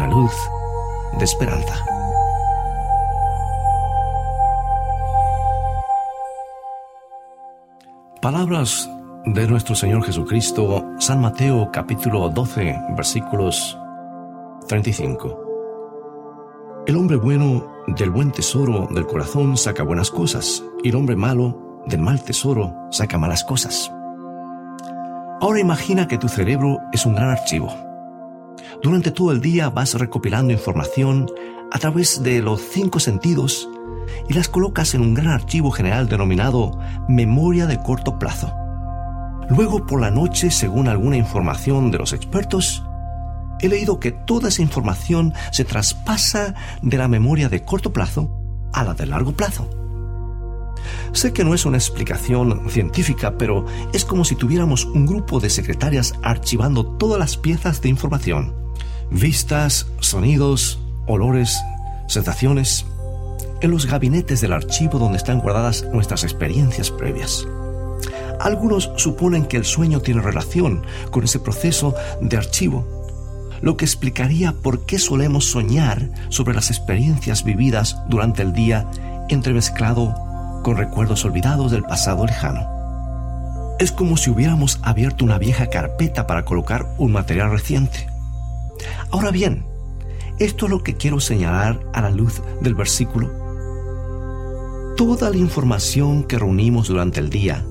una 0.00 0.08
luz 0.08 0.32
de 1.18 1.24
esperanza. 1.24 1.74
Palabras 8.22 8.90
de 9.26 9.46
nuestro 9.46 9.74
Señor 9.74 10.02
Jesucristo, 10.04 10.86
San 10.98 11.20
Mateo 11.20 11.70
capítulo 11.70 12.30
12, 12.30 12.80
versículos 12.96 13.78
35. 14.68 16.84
El 16.86 16.96
hombre 16.96 17.16
bueno 17.16 17.70
del 17.88 18.08
buen 18.08 18.32
tesoro 18.32 18.88
del 18.90 19.06
corazón 19.06 19.58
saca 19.58 19.82
buenas 19.82 20.10
cosas, 20.10 20.64
y 20.82 20.88
el 20.88 20.96
hombre 20.96 21.16
malo 21.16 21.82
del 21.86 22.00
mal 22.00 22.22
tesoro 22.22 22.74
saca 22.90 23.18
malas 23.18 23.44
cosas. 23.44 23.92
Ahora 25.42 25.60
imagina 25.60 26.08
que 26.08 26.16
tu 26.16 26.28
cerebro 26.28 26.78
es 26.90 27.04
un 27.04 27.14
gran 27.14 27.28
archivo. 27.28 27.89
Durante 28.82 29.10
todo 29.10 29.32
el 29.32 29.40
día 29.40 29.70
vas 29.70 29.94
recopilando 29.94 30.52
información 30.52 31.26
a 31.72 31.78
través 31.78 32.22
de 32.22 32.40
los 32.42 32.60
cinco 32.60 33.00
sentidos 33.00 33.68
y 34.28 34.34
las 34.34 34.48
colocas 34.48 34.94
en 34.94 35.02
un 35.02 35.14
gran 35.14 35.28
archivo 35.28 35.70
general 35.70 36.08
denominado 36.08 36.78
memoria 37.08 37.66
de 37.66 37.80
corto 37.82 38.18
plazo. 38.18 38.52
Luego 39.50 39.86
por 39.86 40.00
la 40.00 40.10
noche, 40.10 40.50
según 40.50 40.88
alguna 40.88 41.16
información 41.16 41.90
de 41.90 41.98
los 41.98 42.12
expertos, 42.12 42.84
he 43.60 43.68
leído 43.68 44.00
que 44.00 44.12
toda 44.12 44.48
esa 44.48 44.62
información 44.62 45.34
se 45.50 45.64
traspasa 45.64 46.54
de 46.82 46.96
la 46.96 47.08
memoria 47.08 47.48
de 47.48 47.64
corto 47.64 47.92
plazo 47.92 48.30
a 48.72 48.84
la 48.84 48.94
de 48.94 49.06
largo 49.06 49.32
plazo. 49.32 49.68
Sé 51.12 51.32
que 51.32 51.44
no 51.44 51.54
es 51.54 51.66
una 51.66 51.76
explicación 51.76 52.70
científica, 52.70 53.36
pero 53.36 53.66
es 53.92 54.04
como 54.04 54.24
si 54.24 54.36
tuviéramos 54.36 54.84
un 54.84 55.06
grupo 55.06 55.40
de 55.40 55.50
secretarias 55.50 56.14
archivando 56.22 56.86
todas 56.86 57.18
las 57.18 57.36
piezas 57.36 57.82
de 57.82 57.88
información. 57.88 58.54
Vistas, 59.10 59.86
sonidos, 59.98 60.78
olores, 61.06 61.58
sensaciones, 62.06 62.86
en 63.60 63.70
los 63.72 63.86
gabinetes 63.86 64.40
del 64.40 64.52
archivo 64.52 64.98
donde 64.98 65.18
están 65.18 65.40
guardadas 65.40 65.84
nuestras 65.92 66.22
experiencias 66.22 66.90
previas. 66.90 67.46
Algunos 68.40 68.90
suponen 68.96 69.44
que 69.44 69.56
el 69.56 69.64
sueño 69.64 70.00
tiene 70.00 70.22
relación 70.22 70.84
con 71.10 71.24
ese 71.24 71.40
proceso 71.40 71.94
de 72.22 72.36
archivo, 72.36 72.86
lo 73.60 73.76
que 73.76 73.84
explicaría 73.84 74.52
por 74.52 74.86
qué 74.86 74.98
solemos 74.98 75.44
soñar 75.44 76.10
sobre 76.30 76.54
las 76.54 76.70
experiencias 76.70 77.44
vividas 77.44 77.98
durante 78.08 78.42
el 78.42 78.54
día 78.54 78.90
entremezclado 79.28 80.29
con 80.62 80.76
recuerdos 80.76 81.24
olvidados 81.24 81.72
del 81.72 81.82
pasado 81.82 82.26
lejano. 82.26 82.66
Es 83.78 83.92
como 83.92 84.16
si 84.16 84.30
hubiéramos 84.30 84.78
abierto 84.82 85.24
una 85.24 85.38
vieja 85.38 85.68
carpeta 85.68 86.26
para 86.26 86.44
colocar 86.44 86.86
un 86.98 87.12
material 87.12 87.50
reciente. 87.50 88.06
Ahora 89.10 89.30
bien, 89.30 89.64
esto 90.38 90.66
es 90.66 90.70
lo 90.70 90.82
que 90.82 90.96
quiero 90.96 91.20
señalar 91.20 91.80
a 91.92 92.02
la 92.02 92.10
luz 92.10 92.42
del 92.60 92.74
versículo 92.74 93.40
toda 95.00 95.30
la 95.30 95.38
información 95.38 96.24
que 96.24 96.38
reunimos 96.38 96.88
durante 96.88 97.20
el 97.20 97.30
día, 97.30 97.64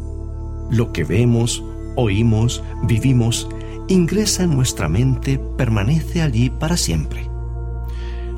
lo 0.71 0.91
que 0.91 1.03
vemos, 1.03 1.63
oímos, 1.95 2.63
vivimos, 2.85 3.47
ingresa 3.87 4.41
en 4.41 4.55
nuestra 4.55 4.89
mente, 4.89 5.39
permanece 5.55 6.23
allí 6.23 6.49
para 6.49 6.75
siempre. 6.75 7.29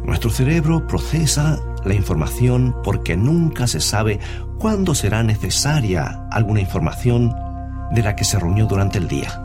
Nuestro 0.04 0.30
cerebro 0.30 0.88
procesa 0.88 1.58
la 1.86 1.94
información 1.94 2.76
porque 2.84 3.18
nunca 3.18 3.68
se 3.68 3.80
sabe 3.80 4.20
cuándo 4.58 4.96
será 4.96 5.24
necesaria 5.24 6.28
alguna 6.32 6.62
información 6.62 7.36
de 7.92 8.04
la 8.04 8.16
que 8.16 8.24
se 8.24 8.40
reunió 8.40 8.66
durante 8.66 8.98
el 8.98 9.08
día. 9.08 9.42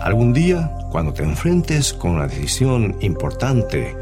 Algún 0.00 0.32
día, 0.32 0.72
cuando 0.90 1.12
te 1.12 1.22
enfrentes 1.22 1.92
con 1.92 2.12
una 2.12 2.26
decisión 2.26 2.96
importante 3.00 3.94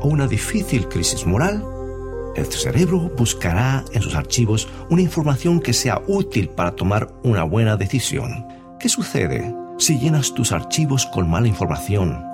o 0.00 0.08
una 0.08 0.26
difícil 0.26 0.88
crisis 0.88 1.26
moral, 1.26 1.64
el 2.34 2.46
cerebro 2.46 3.12
buscará 3.16 3.84
en 3.92 4.02
sus 4.02 4.16
archivos 4.16 4.68
una 4.90 5.02
información 5.02 5.60
que 5.60 5.72
sea 5.72 6.02
útil 6.08 6.48
para 6.48 6.72
tomar 6.72 7.08
una 7.22 7.44
buena 7.44 7.76
decisión. 7.76 8.46
¿Qué 8.80 8.88
sucede 8.88 9.54
si 9.78 9.98
llenas 9.98 10.34
tus 10.34 10.50
archivos 10.50 11.06
con 11.06 11.30
mala 11.30 11.46
información? 11.46 12.33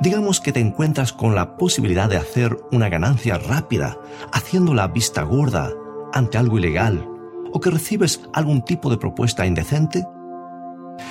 Digamos 0.00 0.40
que 0.40 0.52
te 0.52 0.60
encuentras 0.60 1.12
con 1.12 1.34
la 1.34 1.56
posibilidad 1.56 2.08
de 2.08 2.16
hacer 2.16 2.56
una 2.70 2.88
ganancia 2.88 3.38
rápida, 3.38 3.98
haciendo 4.32 4.74
la 4.74 4.88
vista 4.88 5.22
gorda 5.22 5.72
ante 6.12 6.38
algo 6.38 6.58
ilegal, 6.58 7.08
o 7.52 7.60
que 7.60 7.70
recibes 7.70 8.20
algún 8.32 8.62
tipo 8.62 8.90
de 8.90 8.98
propuesta 8.98 9.46
indecente. 9.46 10.06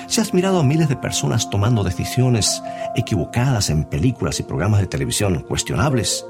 Si 0.07 0.21
has 0.21 0.33
mirado 0.33 0.59
a 0.59 0.63
miles 0.63 0.89
de 0.89 0.97
personas 0.97 1.49
tomando 1.49 1.83
decisiones 1.83 2.61
equivocadas 2.95 3.69
en 3.69 3.83
películas 3.83 4.39
y 4.39 4.43
programas 4.43 4.81
de 4.81 4.87
televisión 4.87 5.45
cuestionables, 5.47 6.25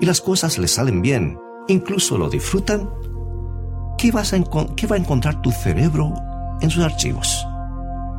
y 0.00 0.06
las 0.06 0.20
cosas 0.20 0.58
les 0.58 0.72
salen 0.72 1.02
bien, 1.02 1.38
incluso 1.68 2.18
lo 2.18 2.28
disfrutan, 2.28 2.90
¿qué, 3.98 4.12
vas 4.12 4.32
a 4.32 4.38
¿qué 4.76 4.86
va 4.86 4.96
a 4.96 4.98
encontrar 4.98 5.40
tu 5.42 5.50
cerebro 5.50 6.14
en 6.60 6.70
sus 6.70 6.84
archivos? 6.84 7.46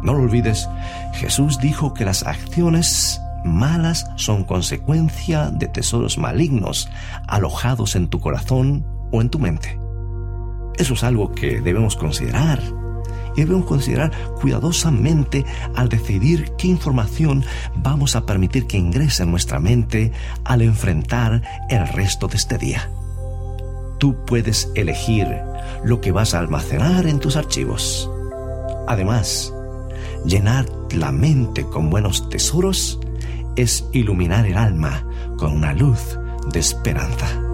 No 0.02 0.14
lo 0.14 0.24
olvides, 0.24 0.70
Jesús 1.14 1.60
dijo 1.60 1.94
que 1.94 2.06
las 2.06 2.24
acciones 2.24 3.22
malas 3.48 4.06
son 4.16 4.44
consecuencia 4.44 5.50
de 5.50 5.68
tesoros 5.68 6.18
malignos 6.18 6.90
alojados 7.28 7.96
en 7.96 8.08
tu 8.08 8.20
corazón 8.20 8.86
o 9.12 9.22
en 9.22 9.30
tu 9.30 9.40
mente. 9.40 9.80
Eso 10.78 10.94
es 10.94 11.04
algo 11.04 11.34
que 11.34 11.60
debemos 11.62 11.96
considerar 11.96 12.62
y 13.36 13.42
debemos 13.42 13.66
considerar 13.66 14.12
cuidadosamente 14.42 15.46
al 15.76 15.90
decidir 15.90 16.52
qué 16.58 16.68
información 16.68 17.46
vamos 17.76 18.16
a 18.16 18.26
permitir 18.26 18.68
que 18.68 18.78
ingrese 18.78 19.24
en 19.24 19.32
nuestra 19.32 19.60
mente 19.60 20.12
al 20.44 20.62
enfrentar 20.64 21.42
el 21.70 21.88
resto 21.88 22.28
de 22.28 22.38
este 22.38 22.58
día. 22.58 22.90
Tú 24.00 24.26
puedes 24.26 24.70
elegir 24.76 25.28
lo 25.84 26.02
que 26.02 26.12
vas 26.12 26.34
a 26.34 26.40
almacenar 26.40 27.08
en 27.08 27.20
tus 27.20 27.36
archivos. 27.36 28.10
Además, 28.88 29.54
llenar 30.26 30.66
la 30.92 31.12
mente 31.12 31.64
con 31.64 31.90
buenos 31.90 32.30
tesoros 32.30 33.00
es 33.58 33.84
iluminar 33.92 34.46
el 34.46 34.56
alma 34.58 35.06
con 35.38 35.52
una 35.52 35.74
luz 35.74 36.18
de 36.54 36.60
esperanza. 36.60 37.47